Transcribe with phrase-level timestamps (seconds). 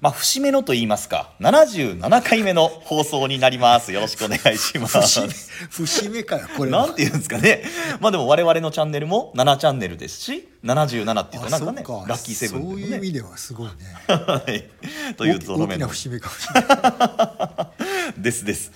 [0.00, 5.28] まあ節目のと言いますか77回目の放送になりますよろしくお願いします節目
[5.68, 7.64] 節目かよこれはなんて言うんですかね。
[8.00, 12.80] まあでも我々のチャンネルも7チャンネルですし、77っていうとなんかね、あそっラッキーセブンそう。
[12.80, 13.74] いう意味ではすごいね
[14.08, 15.14] はい。
[15.14, 17.72] というゾロ大きな節目かもしれな
[18.16, 18.72] い ですです。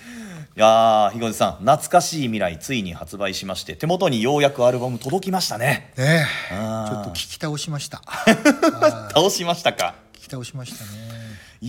[0.55, 5.93] いやー、ひごじさん、懐かしい未来ついに発売しまして、手元にようやくアルバム届きましたね。
[5.97, 8.03] ねちょっと聞き倒しました
[9.15, 9.95] 倒しましたか。
[10.13, 11.12] 聞き倒しましたね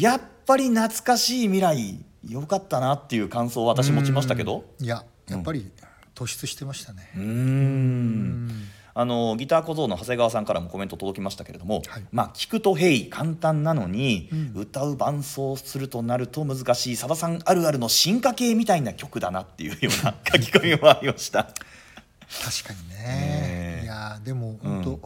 [0.01, 4.65] やっぱり懐かしい未来、よかったなっていう感想を私持ちましたけど？
[4.81, 5.71] いややっぱり
[6.17, 7.13] 突出してましたね。
[7.17, 8.51] うーん。
[8.97, 12.05] あのギター小僧の長谷川さんからもコメント届きましたけれども、はい。
[12.11, 14.53] まあ聞くと「へい」簡単なのに、うん。
[14.55, 21.45] 歌う伴奏するとなると難しいさださんあるあるの進化系みたいな曲だなっていうような書き込みもありました。
[21.45, 21.55] 確
[22.67, 22.97] かにね。
[22.99, 23.77] え。
[23.81, 25.01] ねいやでも本当、うん。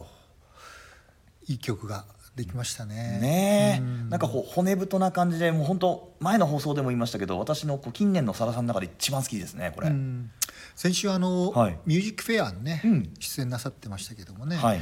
[1.47, 2.05] いい曲が
[2.39, 3.19] できましたね。
[3.21, 4.09] ねん。
[4.09, 9.89] なんかこう骨太な感じでもう本当前の放送でも言いましたけど私のこう近年のさださんの中で一番好きですねこれ。
[9.89, 10.31] うん。
[10.75, 11.79] 先週あの、はい。
[11.85, 13.13] ミュージックフェアにね、うん。
[13.19, 14.79] 出演なさってましたけどもね、はい。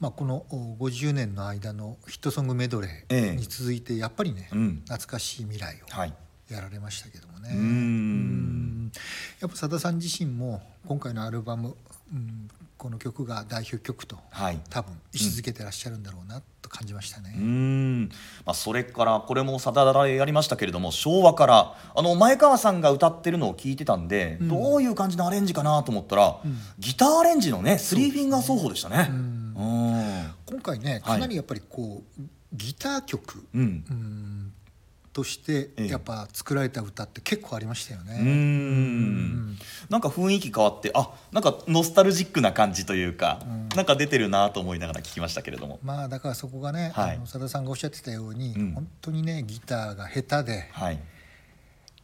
[0.00, 3.20] まあ、このお50年の間のヒットソングメドレええ。
[3.32, 4.82] ーに続いてやっぱりね、うん。
[4.86, 6.14] 懐かしい未来をはい。
[6.48, 7.58] やられましたけどもね、うーん。
[7.58, 8.92] うん。
[9.40, 11.76] やっぱさださん自身も今回のアルバム、
[12.12, 14.60] うん、この曲が代表曲とはい。
[14.70, 17.32] 多分位置づけてらっしゃるんだろうなと感じましたね。
[17.36, 18.08] うーん、
[18.44, 24.48] まあ、それからこれもさだだらやりましたけれども昭和からあの前川さんが歌ってるのを聞いてたんで、うん。
[24.48, 26.56] どういう感じのアレンジかなと思ったら、うん。
[26.80, 29.06] ギターアレンジのねスリーフィンガー奏法でしたね。
[29.08, 29.54] ううん。
[29.54, 32.22] ん今回ねかなりやっぱりこう、
[32.52, 33.84] ギター曲、うん。
[33.88, 34.53] うん
[35.14, 35.88] としてええ。
[35.88, 38.18] やっぱ作られた歌って結構ありましたよね。
[38.20, 39.56] うーん。
[39.88, 43.68] なんか雰囲気変わってあなんかノスタルジックな感じというか、うん。
[43.70, 45.78] なんか出てるなと思いながら聞きましたけれども。
[45.82, 47.16] まあだからそこがね、はい。
[47.16, 48.72] あの佐田さんがおっしゃってたように、うん。
[48.72, 51.00] 本当にねギターが下手ではい。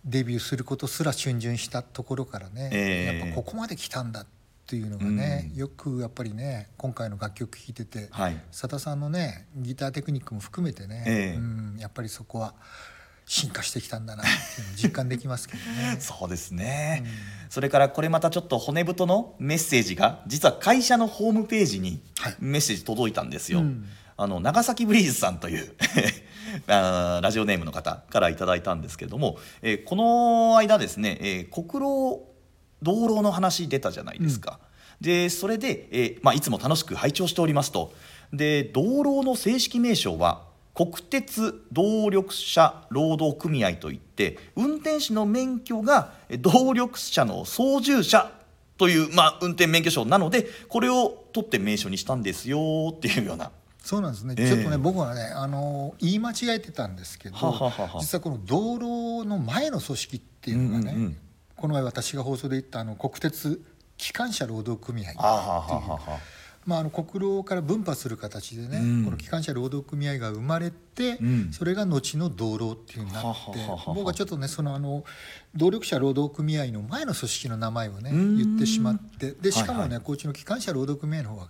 [0.04, 3.18] デビューすることすら逡巡したところからね、ええ。
[3.18, 4.26] やっぱここまで来たんだっ
[4.66, 8.40] ていうのがね、よくやっぱりね今回の楽曲聴いてて、はい。
[8.52, 11.36] 佐田さんのねギターテクニックも含めてね、ええ。
[11.36, 12.54] うん、やっぱりそこは
[13.30, 15.98] 進化してきたんだなっていうのを実感できますけどね。
[16.02, 17.04] そうですね、
[17.48, 22.36] それからこれまたちょっと骨太のメッセージが実は会社のホームページにはい。
[22.40, 23.86] メッセージ届いたんですよ、うん。
[24.16, 25.72] あの長崎ブリーズさんという
[26.66, 32.26] あーラジオネームの方からいただいたんですけれども、えーこの間ですね、えー国道
[32.82, 34.58] 道路の話出たじゃないですか、
[35.00, 37.94] でそれで、えーまあ、いつも楽しく拝聴しておりますと。
[38.32, 40.49] で道路の正式名称は
[40.80, 48.32] 国鉄動力車労働組合といって運転士の免許がえ動力車の操縦者
[48.78, 53.50] という、まあ、運転免許証なのでこれを取って名称にしたんですよっていうような。
[53.82, 54.48] そうなんですね、ええ。
[54.48, 57.36] ちょっとね僕はねあの言い間違えてたんですけど
[58.00, 61.16] 実はこの道路の前の組織っていうのがね、うんうんうん。
[61.56, 63.62] この前私が放送で言ったあの国鉄
[63.98, 65.24] 機関車労働組合っていう。
[65.24, 66.20] ははは
[66.66, 69.04] まあ、あの国道から分派する形でね、うん。
[69.04, 71.52] この機関車労働組合が生まれて、うん。
[71.52, 73.30] それが後の道路っていうになって
[73.86, 75.04] 僕はちょっとねそのあの
[75.54, 78.36] 動力車労働組合の前の組織の名前をねうん。
[78.36, 81.48] 言ってしまってでしかもね、はいはいこっちの機関車労働組合の方は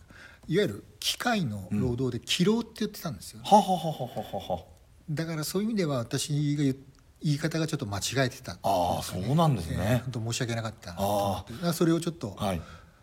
[0.48, 4.64] いわゆる機械の労働で機労って言ってたんですよ、ははははははは。
[5.08, 6.76] だからそういう意味では私が言
[7.22, 9.76] 言い方がちょっと間違えてたああそうなんですね。
[9.78, 11.72] えー本当申し訳なかったなと思って。
[11.74, 12.60] それをちょっと、はい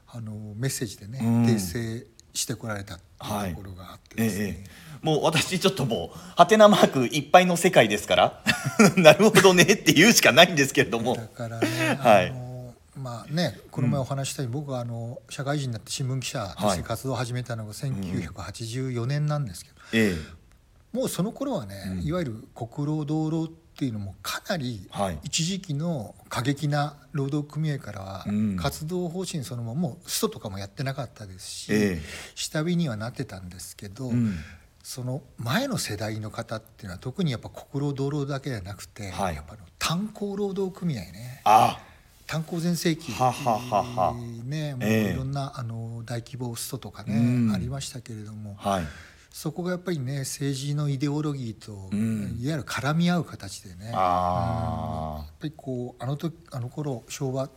[0.10, 1.46] あのメッセージでね、うん。
[1.46, 8.44] 訂正してこられたってはいいうところがあってええですね、ええもう私ちょっともうハテナマークいっぱいの世界ですから。
[8.98, 11.16] なるほどねって言うしかないんですけれども。
[11.16, 12.34] だからね、はい。
[12.98, 20.16] まあねこの前お話ししたように、僕はあの社会人になって新聞記者として活動を始めたのが1984年なんですけど、え
[20.94, 25.20] もうその頃はね、いわゆる国労道路っていうのもかなりはい。
[25.22, 28.58] 一時期の過激な労働組合からはうん。
[28.58, 32.02] 活動方針そのままもうストとかもやってなかったですし、ええ。
[32.34, 34.36] 下火にはなってたんですけど、うん。
[34.82, 39.36] その前の世代の方っていうのは特にやっぱ国労道路だけじゃなくて、はい。
[39.36, 41.42] やっぱ炭鉱労働組合ね。
[41.44, 41.80] あ。
[42.26, 45.14] 炭鉱全盛期ねもうええ。
[45.14, 47.54] いろんなあの大規模ストとかね、うん。
[47.54, 48.84] ありましたけれどもはい
[49.38, 52.38] そこがやっぱりね政治のイデオロギーと、ん。
[52.42, 53.92] いわゆる絡み合う形でね。
[53.94, 57.48] あやっぱりこうあの時あの頃昭和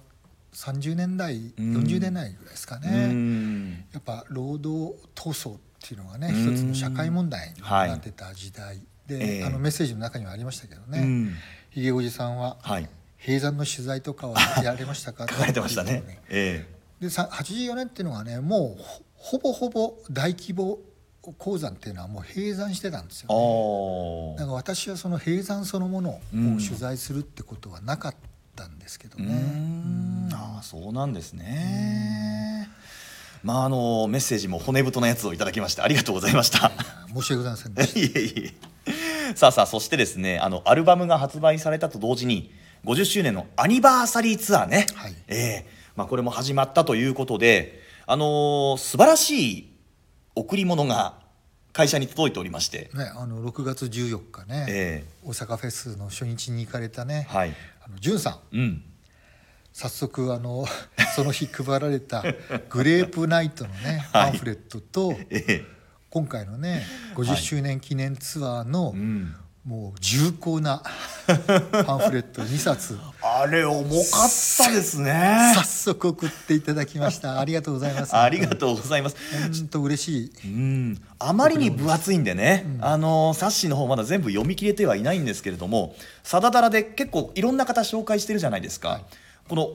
[0.52, 1.54] 30年代ん。
[1.56, 3.84] 40年代ぐらいですかあ、ね、うん。
[3.94, 6.52] やっぱ労働闘争っていうのがねうん。
[6.54, 11.34] 一つの社会問題にはいなってた時代で、ええあのメッセージの中にはありましたけどね、うん。
[11.70, 12.90] ひげおじさんははい。
[13.16, 15.24] 閉山の取材とかはやられましたか？
[15.32, 16.20] 書かれてましたね。
[16.28, 16.66] え
[17.00, 20.78] でさ84年っていうのがねもうほほぼほぼ大規模
[21.22, 28.14] 鉱山っていうのはもう閉山してたんですよ、ね、ああだから私はその閉山そのものを取材するってことはなかっ
[28.56, 32.68] たんですけどうーね、んああそうなんですね。
[33.42, 36.70] まああのメッセージも骨太なやつをいただきましてありがとうございました。
[37.14, 38.54] 申し訳ございませんでしいえい
[38.88, 39.34] え。
[39.34, 42.52] さあさあそしてですねあのアルバムが発売されたと同時に
[42.84, 49.69] 50周年のアニバーサリーツアーね、はいええまあ、これも始まったということで、あのー素晴らしい
[50.40, 51.18] 贈り物が
[51.72, 57.54] 会社に届いておりまして、た、ね、あの6月14日ね、え大阪フェスの初日に行かれたね、えはい。
[57.84, 58.56] あの潤さん。
[58.56, 58.82] うん、
[59.72, 60.64] 早速あの
[61.14, 62.24] その日配られた
[62.70, 64.30] グレープナイトのね はい。
[64.32, 65.64] パンフレットと、ええ。
[66.10, 66.84] 今回のね
[67.14, 69.34] 50周年記念ツアーの、うん、
[69.70, 70.82] もう重厚な
[71.86, 72.98] パンフレット2冊。
[73.22, 74.28] あれ重かっ
[74.58, 75.52] たですね。
[75.54, 77.38] 早速送っていただきました。
[77.38, 78.16] ありがとうございます。
[78.16, 79.16] ありがとうございます。
[79.52, 80.32] 本当嬉しい。
[80.44, 85.94] うん、あまりに分厚いんでね、あの冊子の方まだ全部読み切れてはいないんですけれども
[86.24, 89.02] さだだらで結構いろんな方紹介してるじゃないですか、
[89.48, 89.70] この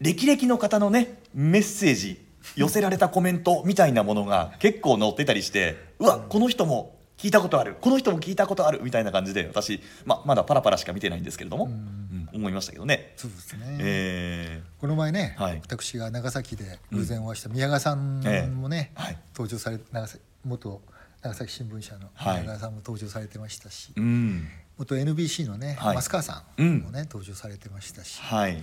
[0.00, 2.20] 歴々の方のねメッセージ
[2.56, 7.76] 寄せられたコメントみたいなものが結構載ってたりしてうわこの人も聞いたことある。
[7.80, 12.28] この人も聞いたことあるみたいな感じで私、ままだパラパラしか見てないんですけれども、うん。
[12.34, 13.12] 思いましたけどね。
[13.16, 15.60] そうですね、えこの前ね、はい。
[15.62, 18.20] 私が長崎で偶然お会いした宮川さん
[18.60, 19.18] もね、ええはい。
[19.34, 20.82] 登場され長崎元
[21.22, 22.40] 長崎新聞社のはい。
[22.40, 24.48] 宮川さんも登場されてましたし、ーうん。
[24.76, 25.96] 元 NBC のね、はい。
[25.98, 26.78] 増川さんうん。
[26.80, 28.60] もね、登場されてましたしはい。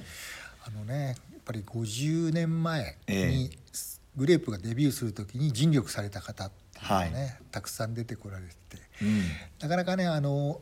[0.67, 3.57] あのねやっぱり50年前えに
[4.17, 8.53] グレープがデビューする時に尽力された方ってがね、はたくさん出てこられて。
[9.01, 9.23] うん。
[9.59, 10.61] なかなかねあの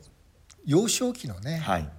[0.66, 1.90] 幼少期のね、はい。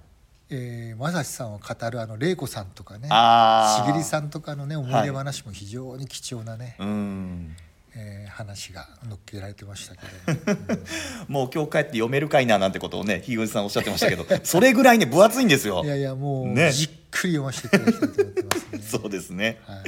[0.51, 7.55] えー、正志さんを語るあの玲子さんとかねしげりさんとかのね思い出話も非常に貴重なね、うん。
[7.95, 10.79] えー話が載っけられてましたけど、
[11.27, 15.83] もう今日帰って読めるかいななんてことをねひぐさんおっしゃってましたけどそれぐらいね分厚いんですよ。
[15.83, 16.71] いやいやもう、ね。
[16.71, 18.79] じっくり読ませていただきたいと思ってますね。
[18.87, 19.59] そうですね。
[19.65, 19.79] はい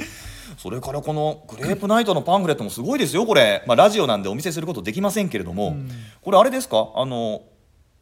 [0.58, 5.90] それからこのグレープナイトのパンフレットもすごいですよこれ、まあ、ラジオなんでお見せすることできませんけれども、うん。
[6.20, 6.90] これあれですか？
[6.94, 7.42] あの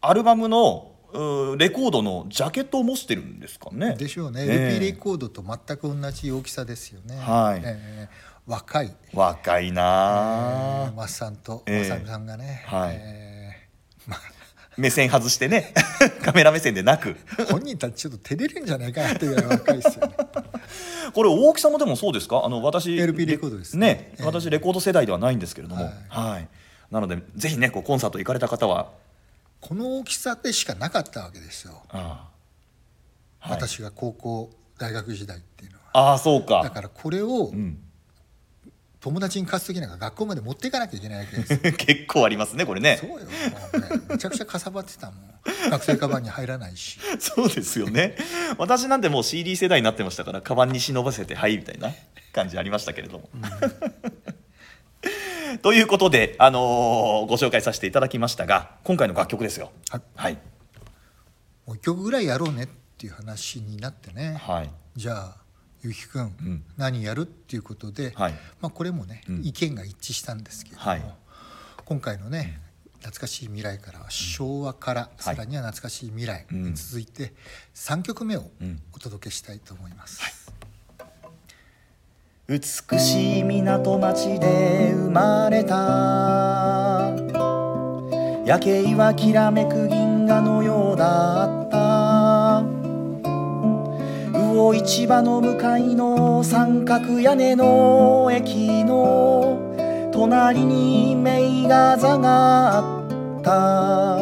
[0.01, 0.93] アルバムの
[1.59, 3.97] レコードのジャケットを模してるんですかね？
[3.97, 4.77] でしょうね、ええ。
[4.77, 7.17] LP レコードと全く同じ大きさですよね。
[7.17, 7.63] はい。
[7.65, 11.89] えー若い、若いなえあー、マッさんとええ。
[12.01, 12.97] まさんがね、はい。
[12.99, 14.21] えーまあ、
[14.81, 15.73] 目線外してね。
[16.25, 17.17] カメラ目線でなく。
[17.51, 20.15] 本人たちちょっと照れるんじゃないかなっていうぐらい若いですよね。
[21.15, 22.43] これ大きさもでもそうですか？
[22.45, 23.87] あの私 LP レコードですね。
[23.87, 24.13] ね。
[24.13, 24.25] ええ。
[24.25, 25.85] 私レコード世代ではないんですけれども。
[25.85, 25.95] はい。
[26.09, 26.49] はい、
[26.91, 28.91] なのでぜひねこうコンサート行かれた方は。
[29.61, 32.31] この大きさでしかなかったわけですよ、あ
[33.43, 36.13] あ、はい、私が高校大学時代っていうのは。
[36.13, 36.63] ああそうか。
[36.63, 37.79] だからこれをうん、
[39.01, 41.59] 友達に貸す時なんか学校まで持っていかなきゃいけないわけですよ。
[41.73, 42.99] 結構ありますねこれね。
[43.01, 43.33] そうよ、ね、
[44.11, 45.71] めちゃくちゃかさばってたもん。
[45.71, 46.99] 学生カバンに入らないし。
[47.19, 48.17] そうですよね。
[48.59, 51.95] 私なんてもう CD 世代になってましたからカバンに忍ばせてはいみたいな
[52.35, 53.31] 感じありましたけれども、
[55.63, 59.73] ということで、あのーご紹介させていただきましたが今回の楽曲ですよ。
[59.89, 60.03] はい。
[60.15, 60.35] はい。
[61.67, 64.71] もう一曲ぐらいやろうねっていう話になってね、はい。
[64.97, 65.40] じゃあ
[65.83, 66.63] ゆうきくん、ん。
[66.77, 67.23] 何やる？
[67.23, 68.33] っていうことで、はい。
[68.61, 69.45] まあ、これもね、うん。
[69.45, 71.03] 意見が一致したんですけれども、はい。
[71.85, 72.61] 今回のね
[72.99, 77.33] 懐かしい未来からは昭和から、さらには懐かしい未来に続いて
[77.75, 78.81] 3曲目をん。
[78.93, 80.53] お届けしたいと思います。
[82.47, 82.61] 美
[82.99, 87.15] しい港町で生まれた
[88.45, 91.60] 夜景はきらめく銀河のようだった
[94.61, 99.59] 魚市場の向かいの三角屋根の駅の
[100.13, 104.19] 隣に名画座があった。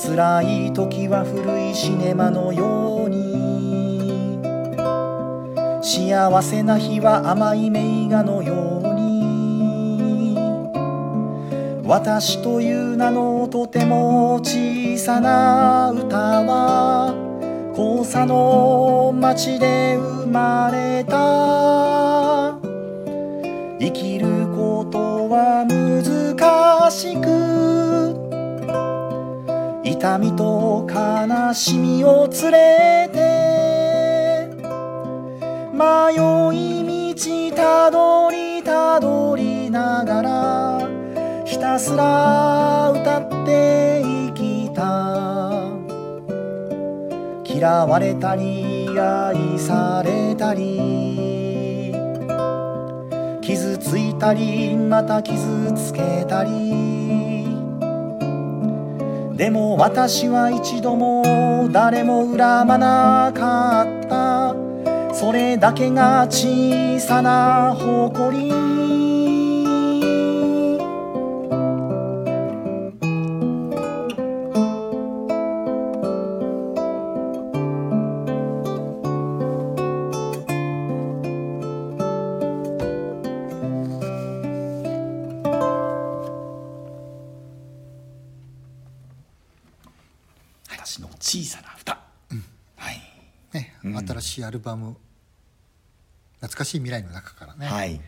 [0.00, 4.38] 辛い時は古いシネマのように。
[5.82, 10.36] 幸せな日は甘い名画のように。
[11.84, 17.25] 私という名のとても小さな歌は
[17.76, 22.58] 交差の町で生まれた。
[23.78, 28.16] 生きることは難しく。
[29.84, 34.48] 痛みと悲しみを連れて。
[35.74, 36.14] 迷
[36.54, 40.88] い道たどりたどりながら
[41.44, 44.15] ひたすら歌って生き
[47.56, 51.90] 嫌われたり愛されたり
[53.40, 57.46] 傷ついたりまた傷つけたり。
[59.36, 64.54] でも私は一度も誰も恨まなかった。
[65.14, 69.15] それだけが小さな誇り。
[94.46, 94.96] アルバム
[96.40, 98.00] 「懐かしい未来」の中からね、はい、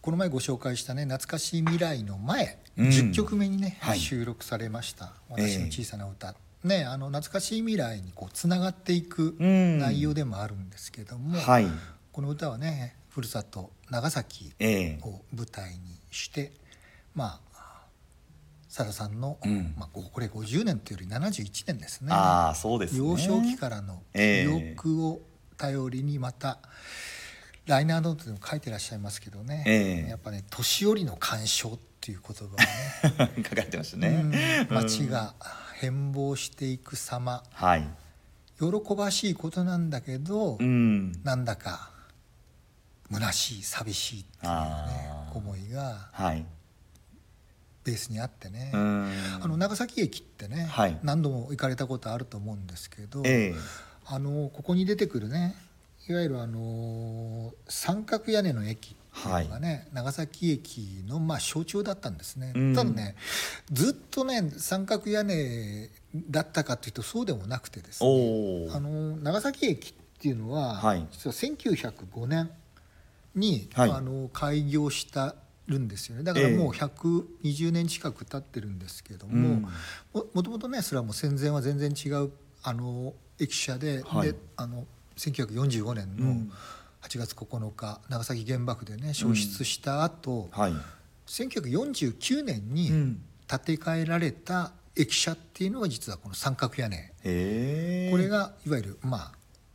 [0.00, 2.88] この前ご紹介したね「懐かしい未来」の前、うん。
[2.88, 4.00] 10曲目にね、はい。
[4.00, 9.78] 収録されました「私の小さな歌」ねあの懐かしい未来にこうつながっていくうん。
[9.78, 11.66] 内容でもあるんですけども、はい、
[12.12, 15.00] この歌はねふるさと長崎ええ。
[15.02, 16.52] を舞台にして
[17.14, 17.52] まあ
[18.68, 19.74] さださんの、うん。
[19.76, 22.08] まあ、これ50年というより71年ですね。
[22.10, 22.98] ああそうですね。
[23.00, 25.20] 幼少期からのえ記え憶を
[25.62, 26.58] 頼りにまた、
[27.66, 30.10] ライナーノートでも書いてらっしゃいますけどね、ええ。
[30.10, 32.58] やっぱね年寄りの干渉っていう言葉を
[33.28, 33.32] ね。
[33.36, 34.32] 書 かれてましたうね、ん。
[34.70, 35.34] 街が
[35.76, 37.44] 変貌していく様。
[37.52, 37.88] はい、
[38.58, 41.92] 喜ばしいことなんだけど、うん、なんだか
[43.12, 44.58] 虚しい寂しいっていうね
[45.32, 46.44] 思いがはい、
[47.84, 50.98] ベースにあってね、うん、あの長崎駅ってね、はい。
[51.04, 55.54] 何度も行かれたことあると思うんですけど、ええあのここに出てくるね
[56.08, 62.74] いわゆるあの三角屋根の駅っていうのがね、長崎駅のまあ象徴だったんですね、うん。
[62.74, 63.14] ただね
[63.70, 65.90] ずっとね三角屋根
[66.30, 71.06] だったかというとそうでもなくてですねあの長崎駅っていうのは、はい。
[71.10, 72.50] 実は1905年
[73.34, 73.90] に、はい。
[73.90, 75.34] あの開業した
[75.68, 76.24] るんですよね。
[76.24, 79.62] だからもう120年近く経ってるんですけども、うん。
[79.62, 82.30] ももともとねそれはもう戦前は全然違う
[82.62, 84.32] あの駅舎で,、はい。
[84.32, 84.86] であの
[85.16, 86.52] 1945年のうん。
[87.02, 90.72] 8月9日、長崎原爆でね焼失した後、はい、
[91.26, 93.22] 1949年にうん。
[93.48, 96.96] 建て替えられた駅舎っていうのが実はこの三角屋根。
[96.96, 99.32] へえこれがいわゆるまあ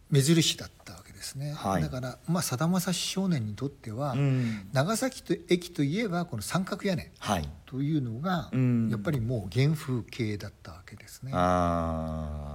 [0.09, 1.81] 目印だったわけですね、はい。
[1.83, 4.67] だからまあさだまさし少年にとっては、うん。
[4.73, 7.49] 長崎と駅といえばこの三角屋根はい。
[7.67, 8.89] というのがうん。
[8.89, 11.31] やっぱりもう原風景だったわけですね。
[11.35, 12.46] あ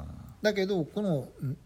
[0.42, 1.56] だけどこのん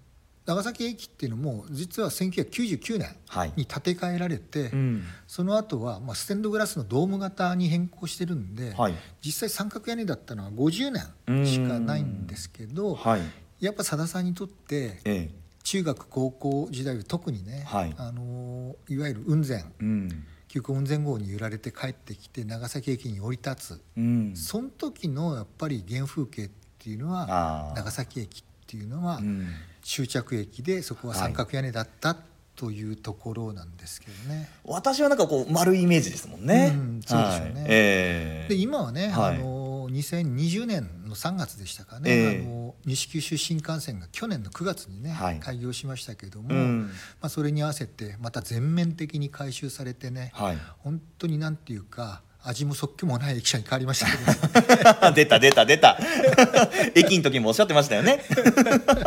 [0.47, 3.53] 長崎駅っていうのも実は1999年はい。
[3.57, 5.05] に建て替えられて、ーうん。
[5.27, 8.95] その後はまあステンドグラスのドーム型に変更してるんで、はい。
[9.21, 10.93] 実際三角屋根だったのは50
[11.27, 13.23] 年しかないんですけど、はい。
[13.59, 15.31] やっぱさださんにとってええ。
[15.65, 17.95] 中学高校時代は特にね、はい。
[17.99, 20.25] あのいわゆる雲仙うん。
[20.47, 24.33] 急行雲仙号に揺られて帰ってきて長崎駅に降り立つ、うん。
[24.37, 29.49] その時のやっぱり原風景っていうのは長崎駅っていうのはうん。
[29.87, 32.17] 終着駅でそこは三角屋根だった
[32.57, 34.49] というところなんですけどね。
[34.65, 37.53] 私はなんかこう丸いイメージですもんね、うんそうでしょうね。
[37.55, 37.65] はい。
[37.69, 38.49] ええ。
[38.49, 39.37] で今はね、はい。
[39.37, 42.45] あの2020年の3月でしたかね、ええ。
[42.45, 45.39] あの西九州新幹線が去年の9月にね、はい。
[45.39, 46.87] 開業しましたけども、うん。
[47.21, 50.59] まあ、それに合わせてまた全面的に改修されてね、はい。
[50.79, 55.99] 本当になんていうか味もそっけもない駅舎に変わりましたけど出た出た出た。
[56.95, 58.23] 駅の時もおっしゃってましたよね。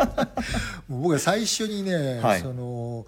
[0.88, 2.40] もう僕は最初にね、はい。
[2.40, 3.06] その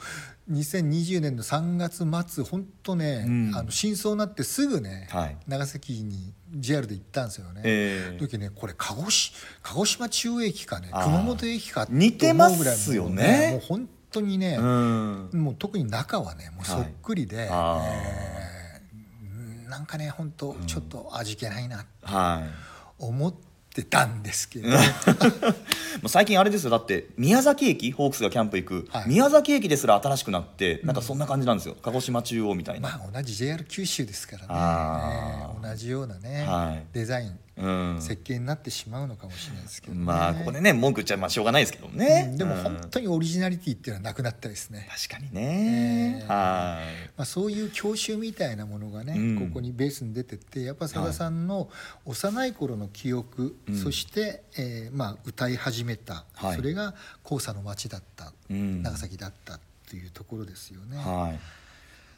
[0.51, 3.53] 2020年の3月末本当ね、うん。
[3.55, 5.37] あの真相になってすぐね、はい。
[5.47, 7.61] 長崎に JR で行ったんですよね。
[7.65, 8.19] ええ。
[8.19, 13.51] 時ねこれ鹿児島鹿児島中央駅かね熊本駅かと思似てまうぐらいすよもうね。
[13.53, 15.31] もう本当にね、うん。
[15.35, 18.47] もう特に中はねもうそっくりで、あー。
[18.47, 18.52] えー
[19.73, 22.51] なんかね本当ちょっと味気ないなはい。
[23.03, 23.35] 思っ
[23.75, 24.77] てたんですけど、 も
[26.05, 26.71] う最近あれですよ。
[26.71, 29.09] だって宮崎駅ホークスがキャンプ行く、はい。
[29.09, 36.85] 宮崎駅ですら新しくなってなんかそんな感じなんですよ、鹿児島中央みたいな、まあ同じ JR 九州ですからね、同じようなね、はい。
[36.93, 37.29] デザイン。
[37.29, 37.39] うん
[38.01, 42.39] 設計になってしまうのかもしれないですけど、ね、まあここでね文句言っちゃまあしょうがないですけどね、うん。
[42.39, 42.63] でもうん。
[42.63, 46.27] 本当にオリジナリティっていうのはなくなったですね、確かにね、えー。
[46.27, 46.85] はい。
[47.17, 49.49] まあ、そういう郷愁みたいなものがね、うん。
[49.49, 51.71] ここにベースに出ててやっぱさださんの
[52.05, 53.77] 幼い頃の記憶、うん。
[53.77, 56.57] そして、えーまあ、歌い始めた、はい。
[56.57, 56.95] それが
[57.29, 58.83] 黄砂の町だった、うん。
[58.83, 60.97] 長崎だったというところですよね。
[60.97, 61.39] はい。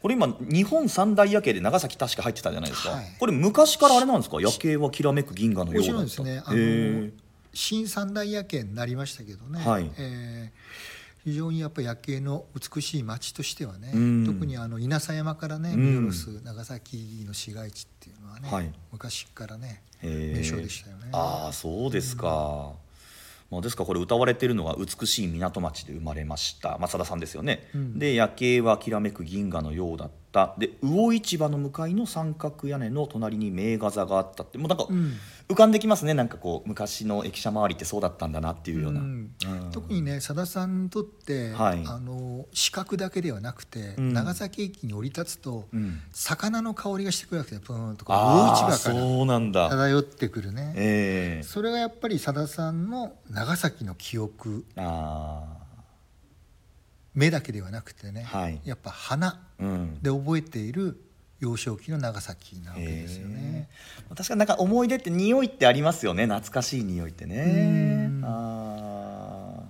[0.05, 2.91] これ今日本三大夜景で長崎確か入ってたじゃないですか。
[2.91, 4.39] はいこれ昔からあれなんですか？
[4.39, 5.99] 夜景はきらめく銀河のようだった。
[5.99, 7.09] もちろんですねあの、
[7.55, 21.09] 新三大夜景になりましたけどね、はいえー非常にやっぱ夜景の美しい町としてはね、うん特にあの稲佐山からねうん見下ろす長崎の市街地っていうのはね、はい昔からね名称でしたよね。
[21.13, 22.73] ああそうですか。
[23.51, 26.77] まあですからこれ歌われてるのは美しい港町で生まれました。
[26.79, 27.67] 松田さんですよね。
[27.73, 27.99] うん。
[27.99, 30.53] で夜景はきらめく銀河のようだった。
[30.57, 34.57] で魚市場の向かいの三角屋根の隣に名画座があったって。
[34.57, 35.13] もうなんかうん。
[35.47, 36.15] 浮かんできますね。
[36.15, 38.99] なんかこう昔の駅舎周りってそうだったんだなっていうような。
[38.99, 39.07] うん。
[39.07, 39.71] うん。
[39.71, 41.83] 特にねさださんにとって、はい。
[41.87, 44.13] あの視覚だけではなくて、うん。
[44.13, 46.01] 長崎駅に降り立つと、うん。
[46.11, 48.95] 魚の香りがしてくるわけでプーンとこう魚市ああ場から。
[48.99, 49.69] そうなんだ。
[49.69, 50.73] 漂ってくるね。
[50.75, 51.43] ええ。
[51.43, 54.65] それがやっぱりさださんの長崎の記憶。
[54.75, 55.54] あ
[57.15, 58.61] 目だけではなくてね、はい。
[58.65, 60.01] やっぱ花あうん。
[60.01, 60.99] で覚えている
[61.39, 63.69] 幼少期の長崎なわけですよね。
[64.09, 66.25] 確かになんか思い出って匂いってありますよね。
[66.25, 68.09] 懐かしい匂いってね。
[68.09, 68.21] うん。
[68.25, 69.63] あ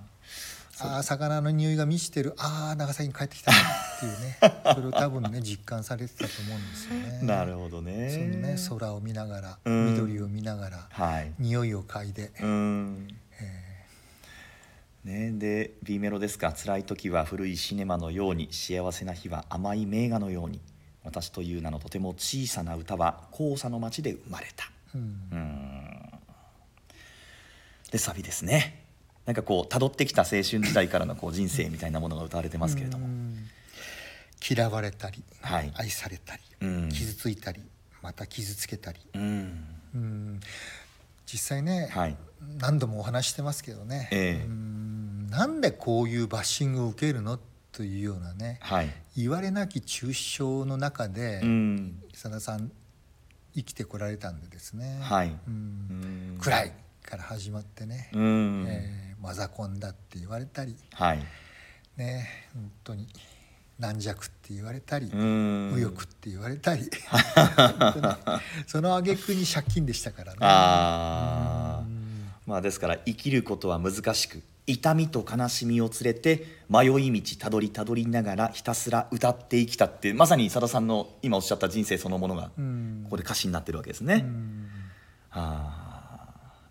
[0.78, 2.34] ああ魚の匂いが満ちてる。
[2.36, 3.56] ああ長崎に帰ってきたな。
[3.58, 4.38] っていうね。
[4.74, 7.18] それを多分ね実感されてたと思うんですよね。
[7.22, 8.10] あなるほどね。
[8.10, 9.86] そのね空を見ながらうん。
[9.92, 11.32] 緑を見ながらはい。
[11.38, 12.46] 匂いを嗅いで、う
[15.06, 15.30] ね。
[15.32, 16.52] で B メロですか。
[16.52, 20.60] 辛い時は古いシネマのように幸せな日は甘い名画のように
[21.04, 24.64] 私という名のとても小さな歌は黄砂の町で生まれた。
[24.94, 25.28] ーうん。
[25.30, 26.12] うん。
[27.90, 28.84] でサビですね。
[29.24, 33.36] なんかこう辿ってきた青春時代からのこう人生みたいなものが歌われてますけれども、うん
[34.48, 35.72] 嫌われたり、はい。
[35.76, 36.88] 愛されたり、うん。
[36.90, 37.60] 傷ついたり
[38.02, 39.64] また傷つけたり、うん。
[39.94, 40.40] うん。
[41.26, 42.16] 実際ね、はい。
[42.58, 44.44] 何度もお話ししてますけどね、ええ。
[44.44, 44.95] うん
[45.30, 47.38] なんでこういうバッシングを受けるの？
[47.72, 48.94] というようなねはい。
[49.18, 52.02] 言われなき中傷の中でうん。
[52.10, 52.72] 久田さん
[53.54, 55.28] 生きてこられたんでですね、はい。
[55.46, 56.34] うん。
[56.34, 56.38] うん。
[56.40, 56.72] 暗い
[57.02, 60.76] から始まってね、うん、えーマザコンだって言われたり。
[60.94, 61.18] はい。
[61.96, 63.08] ね本当に
[63.78, 65.70] 軟弱って言われたり、うん。
[65.72, 66.88] 無欲って言われたり。
[67.56, 70.38] 本当にその挙句に借金でしたからね。
[70.40, 71.82] あ
[72.46, 83.00] まあですから生きることは難しく痛みと悲しみを連れて迷い道たどりたどりながらひたすら歌って生きたってまさにさださんの今おっしゃった人生そのものがうん。
[83.04, 84.24] ここで歌詞になってるわけですね。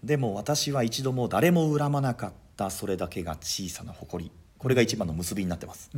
[0.03, 4.31] でも私は一度も誰も恨まなかったそれだけが小さな誇り。
[4.58, 5.89] これが一番の結びになってます。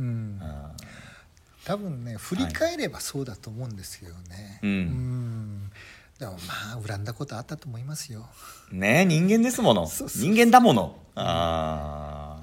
[1.64, 4.60] 多分ね振り返ればそうだと思うんですよね。
[4.62, 4.70] うん。
[4.70, 5.70] うん
[6.18, 6.38] でもま
[6.76, 8.28] あ恨んだことあったと思いますよ。
[8.72, 9.86] ーねえ人間ですもの。
[9.86, 10.96] 人間だもの。
[11.14, 12.42] あ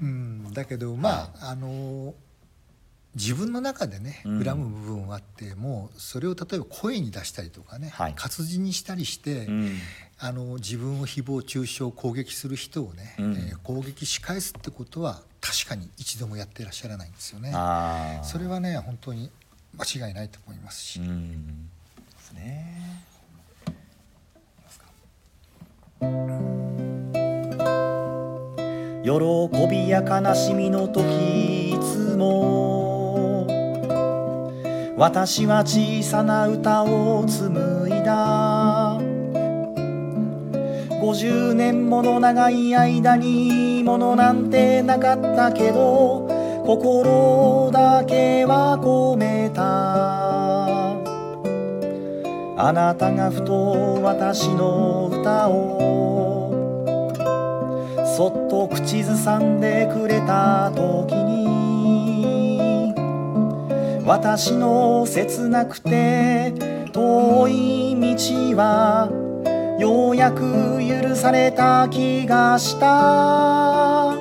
[0.00, 2.14] うん、だけどまあ、あの
[3.14, 4.44] 自分の中でねうん。
[4.44, 8.12] 恨む部分はあって、もうそれを例えば声に出したりとかね、はい。
[8.16, 9.76] 活字にしたりして、ーうん。
[10.18, 13.36] あの自分を誹謗中傷攻撃する人をね、うん。
[13.36, 17.52] えー攻撃し返すってことは確かに一度もやってらっしゃらないんですよね。
[18.24, 19.30] それはね本当に
[19.76, 21.70] 間違いないと思いますし、うん
[22.28, 22.68] ですね。
[29.04, 29.10] 喜
[29.70, 33.46] びや悲しみの時いつも
[34.96, 38.98] 私は小さな歌を紡いだ
[41.00, 46.28] 50年もの長い間にものなんてなかったけど
[46.66, 50.67] 心だけは込めた
[52.60, 56.50] あなたがふと私の歌を
[58.16, 62.92] そっと口ずさんでくれた時に
[64.04, 66.52] 私の切なくて
[66.92, 69.08] 遠い道は
[69.78, 74.16] ようやく許された気がした。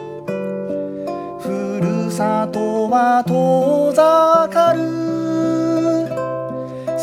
[1.39, 5.26] ふるさとは遠ざかる。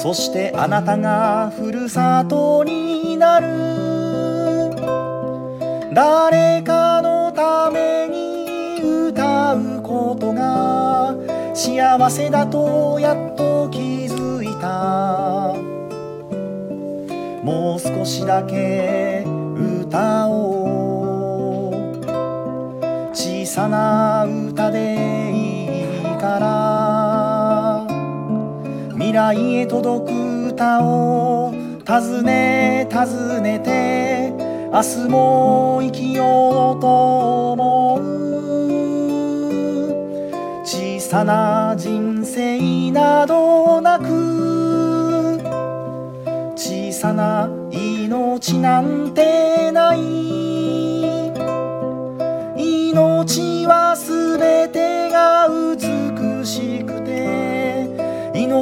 [0.05, 3.47] そしてあなたがふるさとになる。
[5.95, 11.15] 誰かのために歌うことが
[11.55, 15.55] 幸せだとやっと気づいた。
[17.43, 21.75] もう少しだけ歌おう。
[23.15, 25.24] 小さな歌で
[29.15, 34.33] 来へ届く歌を尋ね尋ねて
[34.73, 38.25] 明日も生きようと思う。
[40.65, 45.39] 小さな人生などなく
[46.57, 50.94] 小さな命なんてない。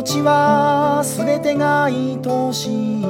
[0.00, 2.18] 命はすべてが愛
[2.54, 3.04] しい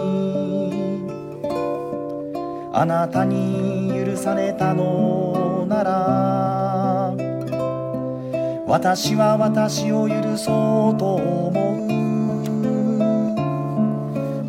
[2.73, 7.15] あなたに許されたのなら
[8.67, 11.93] 私は私を許そうと思う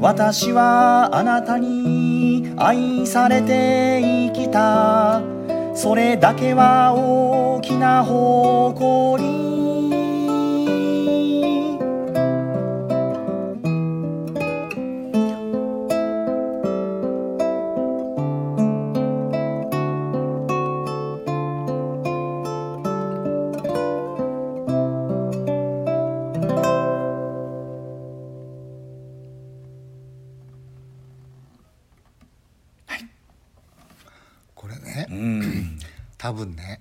[0.02, 5.22] 私はあなたに愛されて生きた。
[5.76, 9.43] それだけは大きな誇り
[34.96, 35.08] ね。
[35.10, 35.80] うん。
[36.18, 36.80] 多分ね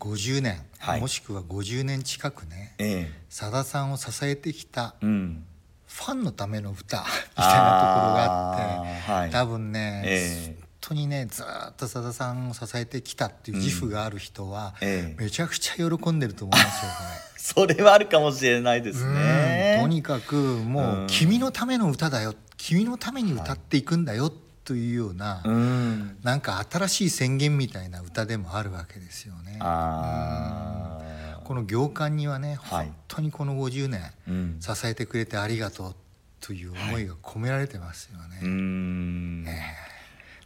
[0.00, 1.00] 50年、はい。
[1.00, 5.44] もしくは50年近くねえさださんを支えてきたえうん。
[5.86, 7.04] ファンのための歌み
[7.36, 9.30] たいなところがあってはい。
[9.30, 10.56] 多分ね、ええ。
[10.56, 15.22] 本当にねずーっとさださんを支えてきたっていう自負がある人は、ええ。
[15.22, 16.90] めちゃくちゃ喜んでると思いますよ
[17.36, 19.04] それはあるかもしれないです。
[19.04, 19.76] ね。
[19.78, 19.82] うん。
[19.84, 21.04] とにかくもうん。
[21.04, 22.34] う君のための歌だよ。
[22.58, 24.32] 君のために歌っていくんだよ
[24.68, 26.18] というような、うん。
[26.22, 29.56] なんか新しい宣言みたいな歌でもあるわけですよね。
[29.60, 31.42] あー。
[31.42, 32.84] この行間にはね、はい。
[32.84, 34.58] 本当にこの50年うん。
[34.60, 35.94] 支えてくれてありがとう
[36.42, 38.40] という思いが込められてますよね。
[38.42, 39.44] うん。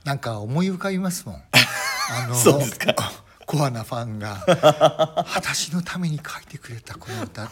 [0.04, 1.42] なんか思い浮かびますもん。
[1.42, 2.36] あの
[3.44, 4.44] コアなファンが
[5.34, 7.48] 私のために書いてくれたこの歌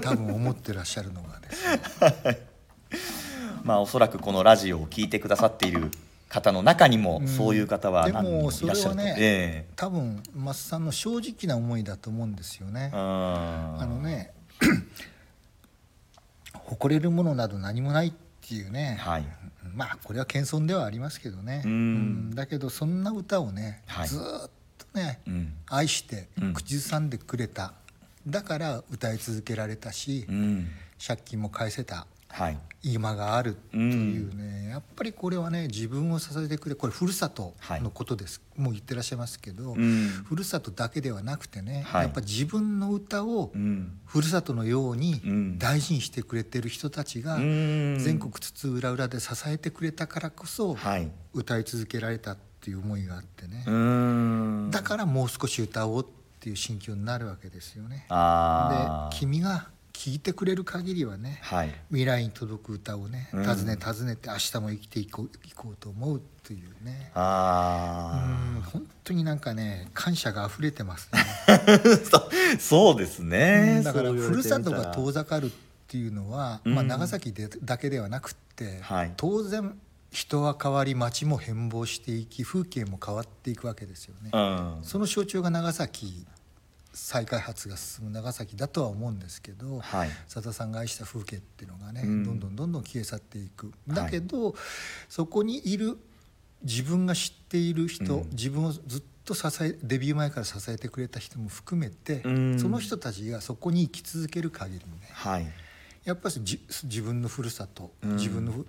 [0.00, 2.46] 多分思ってらっしゃるのがですね。
[3.62, 5.90] まあおそらくこのラジオを聞いてくださっている
[6.34, 7.28] 方の中にもうん。
[7.28, 12.90] そういう方はで何人ももいらっしゃると、それはね、え多分増さんの正直な思いだと思うんですよね。
[12.92, 14.32] えああのね
[16.52, 19.24] 誇れるものなど何もないっていうね、はい。
[19.74, 22.34] まあこれは謙遜ではありますけどね、うん。
[22.34, 24.08] だけどそんな歌をね、はい。
[24.08, 24.50] ずーっ
[24.92, 25.54] とね、うん。
[25.68, 26.52] 愛してうん。
[26.54, 27.74] 口ずさんでくれた、
[28.26, 30.68] だから歌い続けられたし、うん。
[31.04, 31.94] 借金も返せた。
[31.96, 32.13] はい
[32.82, 40.08] 今があるというね、やっぱりこれはね自分を支えてくれこれふるさとのことです、もう言ってらっしゃいますけど、うん。
[40.24, 42.02] ふるさとだけではなくてね、はい。
[42.02, 43.98] やっぱ自分の歌をうん。
[44.04, 45.58] ふるさとのようにうん。
[45.58, 47.98] 大事にしてくれてる人たちがうん。
[48.00, 51.10] 全国津々浦々で支えてくれたからこそはい。
[51.32, 54.68] 歌い続けられたっていう思いがあってね、うん。
[54.70, 56.06] だからもう少し歌おうっ
[56.40, 58.06] ていう心境になるわけですよね。
[58.08, 61.74] で君が聴いてくれる限りはねはい。
[61.88, 63.44] 未来に届く歌をねうん。
[63.44, 67.10] 訪ね訪ねて明日も生きていこういこうと思うというね。
[67.14, 68.26] うあ
[68.58, 71.20] ん本当になんかね感謝が溢れてますね。
[71.46, 72.28] ー そ
[72.58, 73.82] そうですね。
[73.82, 75.50] だからふるさとが遠ざかるっ
[75.86, 76.74] ていうのは、うん。
[76.74, 79.14] まあ、長崎でだけではなくって、はい。
[79.16, 79.78] 当然
[80.10, 84.30] 人は変わり街も変貌していき風景も変わっていくわけですよね。
[84.32, 84.78] うん。
[84.82, 86.26] その象徴が長崎
[86.94, 90.10] 再開発が進む長崎だとは思うんですけど、はい。
[90.28, 92.24] さださんが愛した風景っていうのがね、うん。
[92.24, 93.72] どんどんどんどん消え去っていく。
[93.88, 94.54] だけど、
[95.08, 95.98] そこにいる
[96.62, 98.30] 自分が知っている人、うん。
[98.30, 102.58] 自分をずっと支えデビュー前から支えてくれた人も含めて、うん。
[102.60, 105.46] その人たちがそこに生き続ける限りねはい。
[106.04, 108.16] やっぱりじ自分のふるさと、うん。
[108.16, 108.66] 自分のふ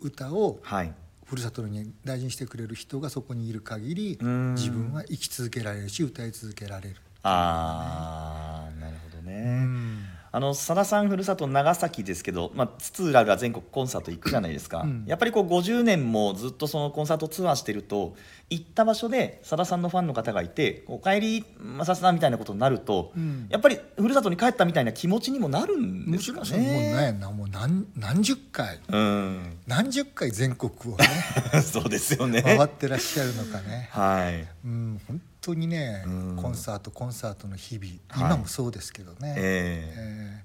[0.00, 0.92] 歌をはい。
[1.24, 4.54] ふるさとに大事にしてくれる人がそこにいる限り、うん。
[4.54, 6.96] 自分は生き続けられるし歌い続けられる。
[7.22, 9.98] ああなるほどね、うん。
[10.34, 15.04] あのさださんふるさと長崎ですけど、まあ、津々浦々全国コンサート行くじゃないですか、うん。
[15.06, 18.16] やっぱりこう50年もずっとそのコンサートツアーしてると
[18.50, 21.44] 行った場所でさださんのファンの方がいて「おかえり
[21.80, 23.46] さださん」みたいなことになると、うん。
[23.50, 27.12] やっぱりふるさとに帰ったみたいな気持ちにもなるんですかもちろんそれもうね。
[27.12, 28.80] もう何何十回。
[28.88, 31.04] うん、何十回全国をね
[31.62, 32.42] そうですよね。
[32.42, 33.88] 回ってらっしゃるのかね。
[33.92, 36.36] はい、うん本当にね、うん。
[36.36, 38.34] コンサートコンサートの日々、はい。
[38.34, 39.34] 今もそうですけどね。
[39.36, 40.44] ええ。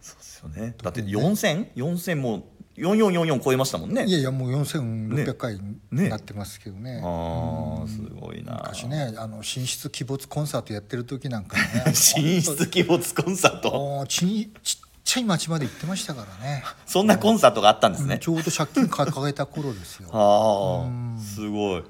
[0.00, 0.74] そうですよね。
[0.82, 1.70] だって四千？
[1.76, 4.04] 四千も4444超えましたもんね。
[4.06, 6.08] いやいやもう4600回にね。
[6.08, 7.00] なってますけどね。
[7.04, 8.54] ああすごいな。
[8.64, 11.92] 昔ねあの進出鬼没コンサートやってる時なんかね。
[11.94, 14.04] 進出鬼没コンサート？
[14.08, 14.50] ちに。
[14.62, 16.62] ちっちゃい町まで行ってましたからね。
[16.84, 20.10] そんなコンサートがあったんですね、ちょうど借金 抱えた頃ですよ。
[20.12, 21.84] ああすごい。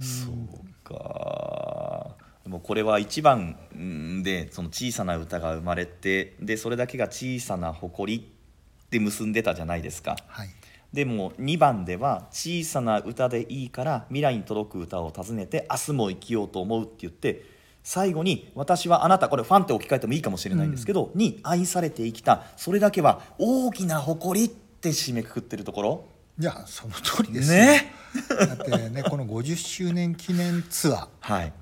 [0.00, 2.16] そうか。
[2.44, 10.16] でもこれは一番んでその小さな歌が生まれてでそれだけが小さな誇りって結んでたじゃないですか。
[10.28, 10.48] はい。
[10.92, 17.42] でも2番では「小さな歌でいいから未来に届く歌を訪ねて明日も生きようと思う」って言って
[17.82, 26.04] 最後に「私はあなた」これファンって置き換えてもいいかもしれないんですけど、に愛されて生きたそれだけは大きな誇りって締めくくってるところ。
[26.38, 27.58] いやその通りですよ。
[27.58, 31.08] ねだってねこの50周年記念ツアー。
[31.20, 31.52] はい、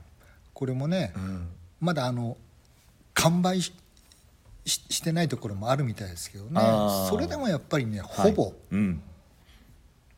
[0.52, 1.48] これもね、うん。
[1.80, 2.36] まだあの
[3.14, 3.72] 完売し
[4.64, 6.60] ししてないところもあるみたいですけどね。
[7.08, 8.30] それでもやっぱりねはい。
[8.30, 9.02] ほぼ、うん。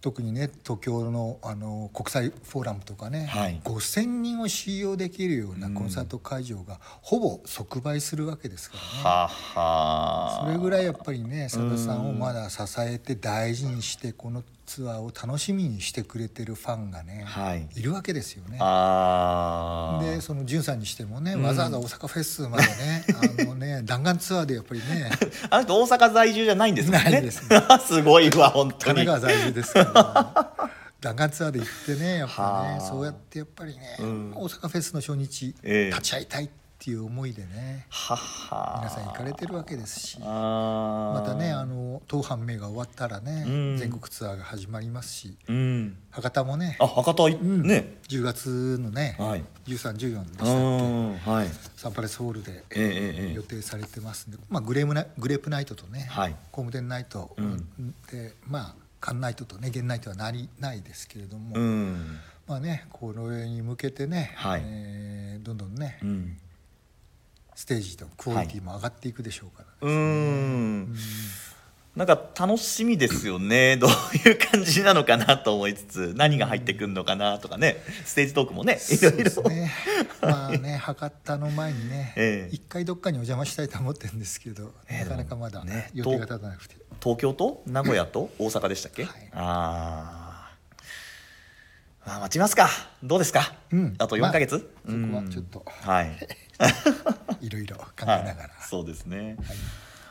[0.02, 3.58] 特にね東京のあの国際フォーラムとかね、はい。
[3.64, 8.86] 5,000人を収容できるようなコンサート会場がほぼ即売するわけですからね。
[9.02, 17.68] ははそれぐらいやっぱりねさださんをまだ支えて大事にしてこのツアーを楽しみにしてくれてるファンがね、はい。
[17.74, 18.58] いるわけですよね。
[18.58, 23.04] でその潤さんにしてもね、わざわざ大阪フェスまでね
[23.40, 25.10] あのね 弾丸ツアーでやっぱりね。
[25.50, 27.10] あの人大阪在住じゃないんですもんね。
[27.10, 27.48] ないです。
[27.48, 29.04] ね すごいわ本当に。
[29.04, 32.74] 神奈川在住ですから、 弾丸ツアーで行ってねやっぱはあ。
[32.74, 34.32] ねそうやってやっぱりね、うん。
[34.34, 35.90] 大阪フェスの初日、ええ。
[35.90, 43.76] 立ち会いたいっていう思いでね皆さん行かれてるわけですしまたねあの当判明が終わったらね、うん。
[43.76, 45.96] 全国ツアーが始まりますしうん。
[46.10, 47.98] 博多もねあ博多い、うんね。
[48.08, 49.44] 10月のね、はい。
[49.66, 51.48] 1314でしたっうけんはい。
[51.76, 52.86] サンパレスホールで、えええ
[53.24, 53.32] えええ。
[53.34, 56.32] 予定されてますんで、まあ、グレーグレープナイトとね、はい。
[56.52, 57.66] 工務店ナイト、うん。
[58.10, 62.18] でまあカンナイトとねゲンナイトはなりないですけれども、うん。
[62.46, 64.62] まあねこれに向けてね、はい。
[64.64, 66.36] えーどんどんね、うん
[67.54, 70.94] ステージとクオリティも上がっていくでしょうから、うん。
[71.96, 73.76] なんか楽しみですよね。
[73.78, 73.90] どう
[74.28, 77.76] いう感じなのかなと思いつつ何が入ってくるのかなとかね。
[78.04, 79.42] ステージトークもねいろいろ。
[79.48, 79.72] ね
[80.20, 82.54] まあね 博多の前にね、ええ。
[82.54, 89.30] 一回どっかにお邪魔したいと思ってるんですけど、ええなかなかまだね予定が立たなくて、東京と名古屋と大阪でしたっけ、はい。
[89.32, 90.23] あー
[92.06, 92.68] まあ待ちますか。
[93.02, 93.94] どうですか、うん。
[93.98, 95.64] あと4か月、まあそこはちょっと。
[95.66, 96.12] はい。
[97.40, 99.36] いろいろ考えながら、はい、そうですね、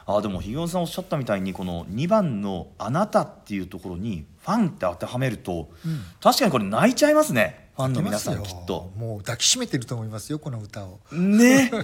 [0.06, 6.04] あでもひげおさんおっしゃったみたいにこの2番の「あなた」っていうところにファンって当てはめると、うん。
[6.22, 7.70] 確かにこれ泣いちゃいますね。
[7.76, 8.92] ファンの皆さん泣きっと。
[8.96, 11.00] もう抱きしめてると思いますよこの歌を。
[11.12, 11.72] ね。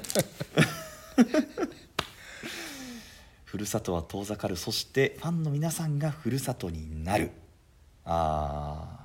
[3.45, 4.55] ふるさとは遠ざかる。
[4.55, 7.31] そしてファンの皆さんがふるさとになる。
[8.05, 8.98] あ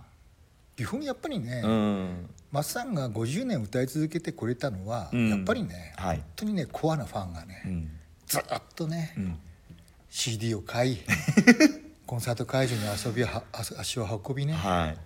[0.76, 2.30] 基本やっぱりね、あうん。
[2.50, 5.30] 松さんが50年歌い続けてこれたのは、うん。
[5.30, 6.16] やっぱりね、はい。
[6.16, 7.90] 本当にねコアなファンがね、うん。
[8.26, 8.42] ずっ
[8.74, 9.38] とね、うん。
[10.10, 10.98] CD を買い
[12.06, 14.98] コンサート会場に遊びは足足を運びね、はい。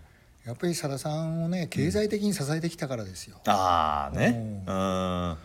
[0.46, 3.38] やっぱりさださんをね経済的に支えてきたからですよ。
[3.46, 4.64] ああね。
[4.66, 5.36] ううんん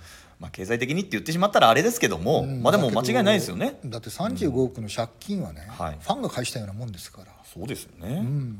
[0.43, 2.61] まあ経済的にって言ってしまったらあれですけども、うん。
[2.61, 3.79] まあでも間違いないですよね。
[3.85, 5.97] だって35億の借金はね、はい。
[6.01, 8.59] ファンが返したようなもんですから、そうですよね、うん。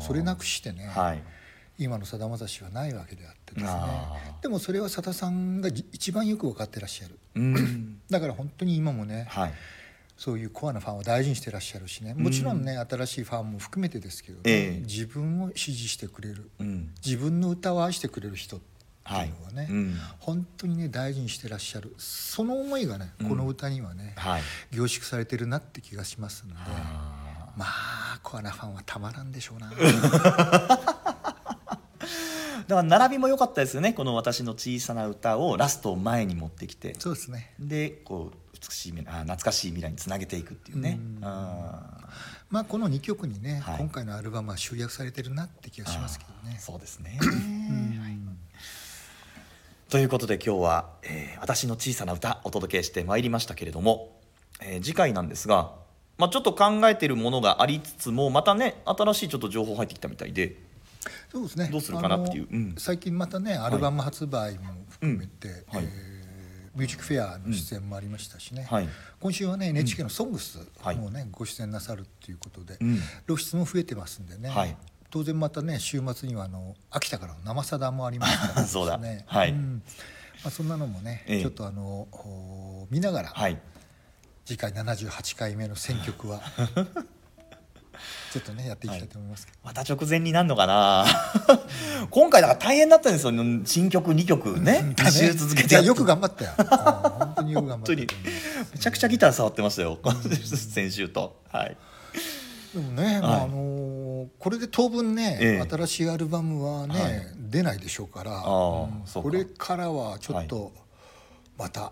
[0.00, 1.22] それなくしてね、はい。
[1.78, 3.72] 今のさだまさしはないわけであってですね。
[4.42, 7.16] でもそれはさださんがじ一番よく分かってらっしゃる。
[7.36, 8.00] うん。
[8.10, 9.52] だから本当に今もねはい。
[10.16, 12.14] そういうコアなファンを大事にしてらっしゃるしね。
[12.14, 14.80] もちろんね、新しいファンも含めてですけどね、ええ。
[14.80, 16.50] 自分を支持してくれる。
[16.58, 16.94] うん。
[17.04, 18.60] 自分の歌を愛してくれる人っ
[19.08, 19.96] ていうのはね、うん。
[20.18, 21.94] 本当にね大事にしてらっしゃる。
[21.98, 24.42] その思いがねこの歌にはね、はい。
[24.72, 29.70] 凝縮されてるなって気がしますのであまあコアなファンはたまらんでしょうな。
[32.66, 36.96] だから並びも良かったですよねこの「私の小さな歌」をラストを前に持ってきて。
[36.98, 37.54] そうですね。
[37.58, 40.98] でこう美しい未来あ懐かしい未来につなげていくっていうね。
[41.20, 43.78] まあこの2曲にね、はい。
[43.78, 46.58] 今回のアルバムは集約されてるなって気がーしますけどね。
[46.60, 47.18] そうですね。
[47.20, 47.96] うん
[49.88, 54.18] ということで今日は、えー私の小さな歌」お届けしてまいりましたけれども、
[54.60, 55.74] えー次回なんですが、
[56.18, 60.56] まあ、ちょっと考えてるものがありつつもまたね新しいちょっと情報入ってきたみたいで
[61.30, 61.68] そうですね。
[61.70, 62.48] どうするかなっていう。
[62.50, 62.74] うん。
[62.76, 65.76] 最近またねアルバム発売も含めて、うん。
[65.76, 65.84] はい。
[65.84, 66.26] えー
[66.74, 68.88] ミュージックフェアの出演もありましたしね、はい。
[69.18, 70.96] 今週はね NHK の「ソングスはい。
[70.96, 72.98] もね、ご出演なさるっていうことで、うん。
[73.26, 74.76] 露出も増えてますんでね、はい
[75.16, 78.98] 当然またね週末にはあの秋田からの生さだもありますから そうだ。
[78.98, 79.24] ね。
[79.26, 79.52] はい。
[79.52, 79.82] ん。
[80.44, 81.40] まあ、そんなのもね、ええ。
[81.40, 83.58] ちょっとあのお見ながら、はい。
[84.44, 86.42] 次回78回目の選曲は
[88.30, 91.06] ちょっとねやっていきたいと思いますけど、また直前になるのかな。
[92.10, 93.32] 今回だから大変だったんですよ。
[93.64, 94.92] 新曲2曲ね。
[94.96, 96.52] 2週続けてやよく頑張ったよ。
[96.58, 97.92] 本当によく頑張った。
[97.94, 98.06] め
[98.78, 99.98] ちゃくちゃギター触ってましたよ。
[100.54, 101.40] 先週と。
[101.50, 101.76] はい。
[102.76, 103.56] でもね、まああの
[104.46, 110.70] これで当分ね、ええ、新しいアルバムはね、はい、出ないでしょうから、うん、これからはちょっと
[111.58, 111.90] また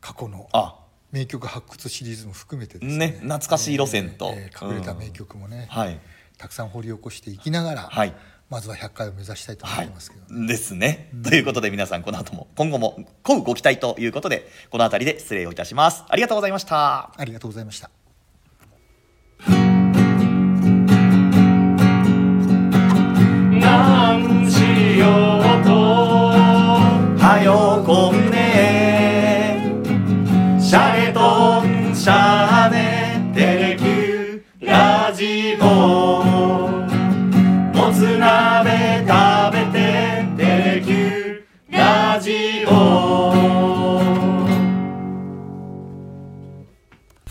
[0.00, 0.48] 過去の
[1.10, 5.80] 名曲発掘シリーズも含めてですね、ね、懐かしい路線と、えー、隠れた名曲もね、うん。
[5.80, 5.98] はい、
[6.36, 8.14] たくさん掘り起こしていきながら、はい、
[8.50, 10.38] まずは100回を目指したいと思ってますけど、ね。
[10.38, 16.04] はい、ですね、うん、ということで皆さんこの後も今後もご期待ということでこの辺りで失礼をいたします。
[16.08, 17.10] ありがとうございました。
[17.16, 17.90] ありがとうございました